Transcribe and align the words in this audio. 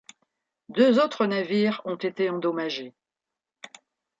Deux 0.69 0.97
autres 0.99 1.27
navires 1.27 1.83
ont 1.85 1.93
été 1.95 2.27
endommagés. 2.31 2.95